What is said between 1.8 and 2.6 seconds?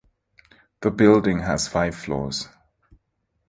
floors.